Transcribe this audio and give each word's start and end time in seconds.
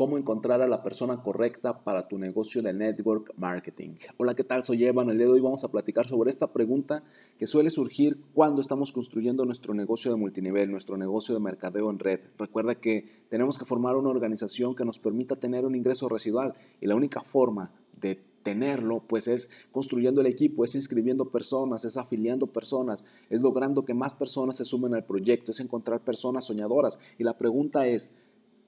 cómo 0.00 0.16
encontrar 0.16 0.62
a 0.62 0.66
la 0.66 0.82
persona 0.82 1.22
correcta 1.22 1.84
para 1.84 2.08
tu 2.08 2.16
negocio 2.16 2.62
de 2.62 2.72
network 2.72 3.34
marketing. 3.36 3.96
Hola, 4.16 4.34
¿qué 4.34 4.44
tal? 4.44 4.64
Soy 4.64 4.82
Evan. 4.82 5.10
El 5.10 5.18
día 5.18 5.26
de 5.26 5.32
hoy 5.32 5.42
vamos 5.42 5.62
a 5.62 5.70
platicar 5.70 6.08
sobre 6.08 6.30
esta 6.30 6.54
pregunta 6.54 7.02
que 7.38 7.46
suele 7.46 7.68
surgir 7.68 8.16
cuando 8.32 8.62
estamos 8.62 8.92
construyendo 8.92 9.44
nuestro 9.44 9.74
negocio 9.74 10.10
de 10.10 10.16
multinivel, 10.16 10.70
nuestro 10.70 10.96
negocio 10.96 11.34
de 11.34 11.40
mercadeo 11.42 11.90
en 11.90 11.98
red. 11.98 12.20
Recuerda 12.38 12.76
que 12.76 13.26
tenemos 13.28 13.58
que 13.58 13.66
formar 13.66 13.94
una 13.94 14.08
organización 14.08 14.74
que 14.74 14.86
nos 14.86 14.98
permita 14.98 15.36
tener 15.36 15.66
un 15.66 15.74
ingreso 15.74 16.08
residual 16.08 16.54
y 16.80 16.86
la 16.86 16.94
única 16.94 17.20
forma 17.20 17.70
de 18.00 18.22
tenerlo, 18.42 19.02
pues 19.06 19.28
es 19.28 19.50
construyendo 19.70 20.22
el 20.22 20.28
equipo, 20.28 20.64
es 20.64 20.74
inscribiendo 20.74 21.28
personas, 21.28 21.84
es 21.84 21.98
afiliando 21.98 22.46
personas, 22.46 23.04
es 23.28 23.42
logrando 23.42 23.84
que 23.84 23.92
más 23.92 24.14
personas 24.14 24.56
se 24.56 24.64
sumen 24.64 24.94
al 24.94 25.04
proyecto, 25.04 25.50
es 25.50 25.60
encontrar 25.60 26.00
personas 26.00 26.46
soñadoras. 26.46 26.98
Y 27.18 27.24
la 27.24 27.36
pregunta 27.36 27.86
es, 27.86 28.10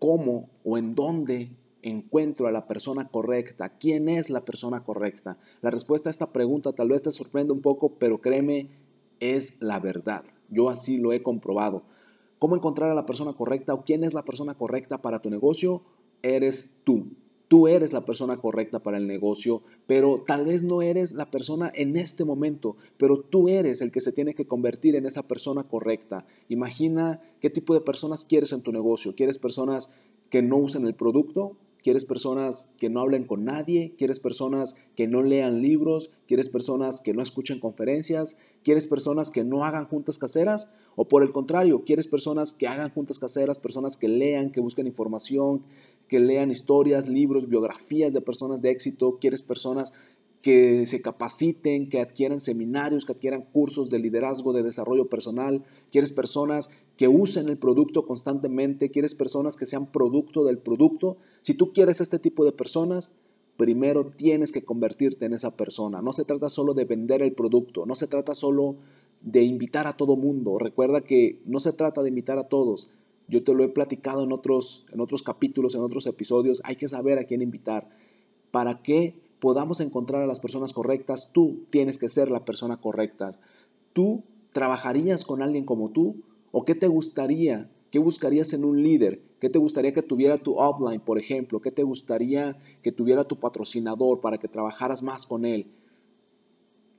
cómo 0.03 0.49
o 0.65 0.79
en 0.79 0.97
dónde 0.97 1.53
encuentro 1.81 2.49
a 2.49 2.51
la 2.51 2.67
persona 2.67 3.07
correcta, 3.07 3.69
quién 3.79 4.09
es 4.09 4.31
la 4.31 4.45
persona 4.45 4.83
correcta. 4.83 5.39
La 5.61 5.71
respuesta 5.71 6.09
a 6.09 6.11
esta 6.11 6.33
pregunta 6.33 6.73
tal 6.73 6.89
vez 6.89 7.03
te 7.03 7.13
sorprenda 7.13 7.53
un 7.53 7.63
poco, 7.63 7.91
pero 8.01 8.21
créeme, 8.21 8.69
es 9.21 9.63
la 9.63 9.79
verdad. 9.79 10.25
Yo 10.49 10.71
así 10.71 10.99
lo 10.99 11.13
he 11.13 11.23
comprobado. 11.23 11.85
¿Cómo 12.41 12.57
encontrar 12.57 12.91
a 12.91 12.97
la 12.97 13.07
persona 13.07 13.35
correcta 13.35 13.75
o 13.75 13.85
quién 13.85 14.03
es 14.03 14.13
la 14.13 14.25
persona 14.25 14.55
correcta 14.55 14.99
para 14.99 15.23
tu 15.23 15.31
negocio? 15.31 15.83
Eres 16.21 16.75
tú. 16.83 17.07
Tú 17.53 17.69
eres 17.69 17.93
la 17.93 18.07
persona 18.07 18.39
correcta 18.39 18.79
para 18.79 18.97
el 18.97 19.07
negocio, 19.07 19.61
pero 19.87 20.25
tal 20.27 20.47
vez 20.47 20.63
no 20.63 20.81
eres 20.81 21.13
la 21.13 21.31
persona 21.31 21.71
en 21.75 21.99
este 21.99 22.25
momento, 22.25 22.79
pero 22.97 23.21
tú 23.21 23.51
eres 23.51 23.83
el 23.83 23.93
que 23.93 24.01
se 24.01 24.11
tiene 24.11 24.33
que 24.33 24.47
convertir 24.47 24.97
en 24.97 25.05
esa 25.05 25.29
persona 25.29 25.63
correcta. 25.63 26.25
Imagina 26.49 27.21
qué 27.43 27.51
tipo 27.51 27.75
de 27.75 27.83
personas 27.83 28.25
quieres 28.25 28.53
en 28.53 28.63
tu 28.63 28.73
negocio. 28.73 29.15
¿Quieres 29.15 29.37
personas 29.37 29.91
que 30.31 30.41
no 30.41 30.57
usen 30.57 30.87
el 30.87 30.95
producto? 30.95 31.59
¿Quieres 31.83 32.05
personas 32.05 32.71
que 32.79 32.89
no 32.89 33.01
hablen 33.01 33.25
con 33.25 33.45
nadie? 33.45 33.95
¿Quieres 33.99 34.21
personas 34.21 34.77
que 34.95 35.09
no 35.09 35.23
lean 35.23 35.63
libros? 35.63 36.11
¿Quieres 36.29 36.49
personas 36.49 37.01
que 37.01 37.13
no 37.13 37.23
escuchen 37.23 37.59
conferencias? 37.59 38.37
¿Quieres 38.63 38.87
personas 38.87 39.31
que 39.31 39.43
no 39.43 39.65
hagan 39.65 39.87
juntas 39.87 40.17
caseras? 40.17 40.69
O 40.95 41.09
por 41.09 41.25
el 41.25 41.33
contrario, 41.33 41.83
¿quieres 41.85 42.07
personas 42.07 42.53
que 42.53 42.69
hagan 42.69 42.91
juntas 42.91 43.19
caseras, 43.19 43.59
personas 43.59 43.97
que 43.97 44.09
lean, 44.09 44.53
que 44.53 44.61
busquen 44.61 44.87
información, 44.87 45.65
que 46.09 46.21
lean 46.21 46.51
historias, 46.51 47.09
libros, 47.09 47.49
biografías 47.49 48.13
de 48.13 48.21
personas 48.21 48.63
de 48.63 48.71
éxito, 48.71 49.19
quieres 49.21 49.43
personas 49.43 49.93
que 50.43 50.87
se 50.87 51.01
capaciten, 51.01 51.89
que 51.89 52.01
adquieran 52.01 52.41
seminarios, 52.41 53.07
que 53.07 53.13
adquieran 53.13 53.43
cursos 53.53 53.91
de 53.91 54.01
liderazgo, 54.01 54.53
de 54.53 54.65
desarrollo 54.65 55.07
personal, 55.07 55.63
quieres 55.93 56.11
personas 56.11 56.69
que 56.97 57.07
usen 57.09 57.49
el 57.49 57.59
producto 57.59 58.05
constantemente, 58.07 58.91
quieres 58.91 59.15
personas 59.15 59.57
que 59.57 59.67
sean 59.67 59.87
producto 59.87 60.45
del 60.45 60.59
producto. 60.59 61.17
Si 61.43 61.55
tú 61.55 61.73
quieres 61.73 62.01
este 62.01 62.19
tipo 62.19 62.45
de 62.45 62.53
personas, 62.53 63.13
primero 63.57 64.07
tienes 64.07 64.51
que 64.51 64.65
convertirte 64.65 65.27
en 65.27 65.35
esa 65.35 65.57
persona. 65.57 66.03
No 66.03 66.13
se 66.13 66.25
trata 66.25 66.49
solo 66.49 66.75
de 66.75 66.85
vender 66.85 67.23
el 67.23 67.33
producto, 67.33 67.87
no 67.87 67.95
se 67.95 68.09
trata 68.09 68.35
solo 68.35 68.77
de 69.21 69.43
invitar 69.43 69.87
a 69.87 69.97
todo 69.97 70.17
mundo. 70.17 70.59
Recuerda 70.59 71.03
que 71.03 71.41
no 71.47 71.61
se 71.61 71.73
trata 71.73 72.03
de 72.03 72.09
invitar 72.09 72.39
a 72.39 72.49
todos, 72.49 72.89
yo 73.29 73.45
te 73.45 73.55
lo 73.55 73.63
he 73.63 73.69
platicado 73.69 74.25
en 74.25 74.33
otros, 74.33 74.85
en 74.93 75.01
otros 75.01 75.23
capítulos, 75.23 75.75
en 75.75 75.83
otros 75.83 76.07
episodios. 76.07 76.61
Hay 76.65 76.77
que 76.77 76.89
saber 76.89 77.19
a 77.19 77.25
quién 77.25 77.43
invitar. 77.43 77.89
Para 78.51 78.83
que 78.83 79.15
podamos 79.43 79.81
encontrar 79.81 80.23
a 80.23 80.27
las 80.29 80.39
personas 80.39 80.73
correctas, 80.73 81.31
tú 81.33 81.65
tienes 81.71 81.99
que 81.99 82.09
ser 82.09 82.31
la 82.31 82.45
persona 82.45 82.77
correcta. 82.77 83.33
¿Tú 83.93 84.23
trabajarías 84.53 85.25
con 85.25 85.43
alguien 85.43 85.65
como 85.65 85.91
tú? 85.91 86.23
¿O 86.53 86.65
qué 86.65 86.77
te 86.77 86.87
gustaría? 86.87 87.69
¿Qué 87.91 87.99
buscarías 87.99 88.53
en 88.53 88.65
un 88.65 88.81
líder? 88.85 89.21
¿Qué 89.41 89.51
te 89.51 89.59
gustaría 89.59 89.93
que 89.93 90.03
tuviera 90.03 90.39
tu 90.39 90.55
offline, 90.61 91.01
por 91.01 91.19
ejemplo? 91.19 91.61
¿Qué 91.61 91.73
te 91.73 91.83
gustaría 91.83 92.57
que 92.83 92.93
tuviera 92.93 93.25
tu 93.25 93.35
patrocinador 93.35 94.21
para 94.21 94.39
que 94.39 94.47
trabajaras 94.47 95.03
más 95.03 95.27
con 95.27 95.45
él? 95.45 95.67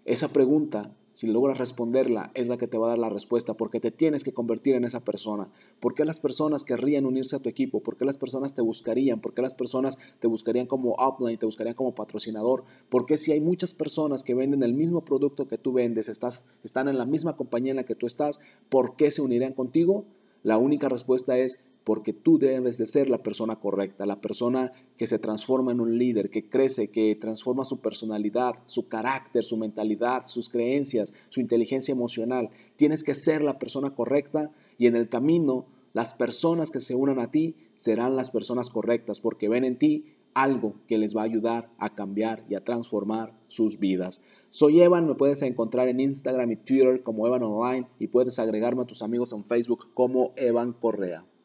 Esa 0.03 0.27
pregunta 0.27 0.93
si 1.13 1.27
logras 1.27 1.57
responderla, 1.57 2.31
es 2.33 2.47
la 2.47 2.57
que 2.57 2.67
te 2.67 2.77
va 2.77 2.87
a 2.87 2.89
dar 2.89 2.99
la 2.99 3.09
respuesta, 3.09 3.53
porque 3.53 3.79
te 3.79 3.91
tienes 3.91 4.23
que 4.23 4.33
convertir 4.33 4.75
en 4.75 4.83
esa 4.83 5.01
persona. 5.01 5.47
¿Por 5.79 5.93
qué 5.93 6.05
las 6.05 6.19
personas 6.19 6.63
querrían 6.63 7.05
unirse 7.05 7.35
a 7.35 7.39
tu 7.39 7.49
equipo? 7.49 7.81
¿Por 7.81 7.97
qué 7.97 8.05
las 8.05 8.17
personas 8.17 8.55
te 8.55 8.61
buscarían? 8.61 9.21
¿Por 9.21 9.33
qué 9.33 9.41
las 9.41 9.53
personas 9.53 9.97
te 10.19 10.27
buscarían 10.27 10.65
como 10.65 10.95
upline, 10.95 11.37
te 11.37 11.45
buscarían 11.45 11.75
como 11.75 11.93
patrocinador? 11.93 12.63
¿Por 12.89 13.05
qué 13.05 13.17
si 13.17 13.31
hay 13.31 13.41
muchas 13.41 13.73
personas 13.73 14.23
que 14.23 14.33
venden 14.33 14.63
el 14.63 14.73
mismo 14.73 15.05
producto 15.05 15.47
que 15.47 15.57
tú 15.57 15.73
vendes, 15.73 16.09
estás, 16.09 16.47
están 16.63 16.87
en 16.87 16.97
la 16.97 17.05
misma 17.05 17.37
compañía 17.37 17.71
en 17.71 17.77
la 17.77 17.85
que 17.85 17.95
tú 17.95 18.07
estás, 18.07 18.39
¿por 18.69 18.95
qué 18.95 19.11
se 19.11 19.21
unirían 19.21 19.53
contigo? 19.53 20.05
La 20.41 20.57
única 20.57 20.89
respuesta 20.89 21.37
es 21.37 21.59
porque 21.83 22.13
tú 22.13 22.39
debes 22.39 22.77
de 22.77 22.85
ser 22.85 23.09
la 23.09 23.23
persona 23.23 23.57
correcta, 23.57 24.05
la 24.05 24.21
persona 24.21 24.71
que 24.97 25.07
se 25.07 25.19
transforma 25.19 25.71
en 25.71 25.81
un 25.81 25.97
líder, 25.97 26.29
que 26.29 26.49
crece, 26.49 26.89
que 26.89 27.15
transforma 27.15 27.65
su 27.65 27.79
personalidad, 27.79 28.55
su 28.65 28.87
carácter, 28.87 29.43
su 29.43 29.57
mentalidad, 29.57 30.27
sus 30.27 30.49
creencias, 30.49 31.13
su 31.29 31.41
inteligencia 31.41 31.91
emocional. 31.91 32.49
Tienes 32.75 33.03
que 33.03 33.13
ser 33.13 33.41
la 33.41 33.59
persona 33.59 33.95
correcta 33.95 34.51
y 34.77 34.87
en 34.87 34.95
el 34.95 35.09
camino 35.09 35.65
las 35.93 36.13
personas 36.13 36.71
que 36.71 36.81
se 36.81 36.95
unan 36.95 37.19
a 37.19 37.31
ti 37.31 37.55
serán 37.77 38.15
las 38.15 38.31
personas 38.31 38.69
correctas 38.69 39.19
porque 39.19 39.49
ven 39.49 39.63
en 39.63 39.77
ti 39.77 40.05
algo 40.33 40.75
que 40.87 40.97
les 40.97 41.15
va 41.15 41.21
a 41.21 41.25
ayudar 41.25 41.69
a 41.77 41.93
cambiar 41.93 42.43
y 42.49 42.55
a 42.55 42.63
transformar 42.63 43.33
sus 43.47 43.77
vidas. 43.77 44.21
Soy 44.49 44.81
Evan, 44.81 45.07
me 45.07 45.15
puedes 45.15 45.41
encontrar 45.41 45.87
en 45.87 45.99
Instagram 45.99 46.51
y 46.51 46.55
Twitter 46.55 47.03
como 47.03 47.27
Evan 47.27 47.43
Online 47.43 47.87
y 47.99 48.07
puedes 48.07 48.39
agregarme 48.39 48.83
a 48.83 48.87
tus 48.87 49.01
amigos 49.01 49.33
en 49.33 49.43
Facebook 49.43 49.87
como 49.93 50.31
Evan 50.35 50.73
Correa. 50.73 51.25